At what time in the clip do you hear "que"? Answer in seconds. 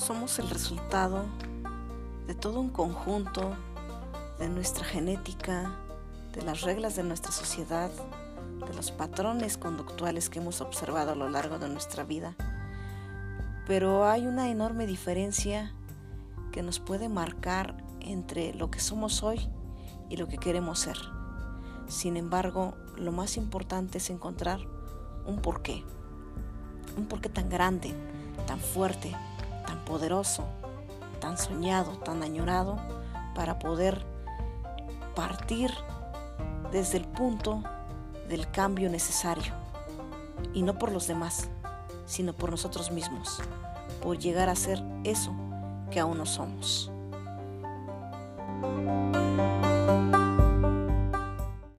10.30-10.38, 16.50-16.62, 18.70-18.80, 20.28-20.38, 45.90-45.98